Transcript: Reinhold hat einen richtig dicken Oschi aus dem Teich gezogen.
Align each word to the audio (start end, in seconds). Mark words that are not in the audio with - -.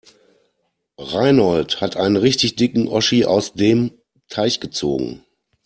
Reinhold 0.97 1.79
hat 1.79 1.95
einen 1.95 2.17
richtig 2.17 2.55
dicken 2.55 2.87
Oschi 2.87 3.23
aus 3.23 3.53
dem 3.53 3.91
Teich 4.29 4.59
gezogen. 4.59 5.23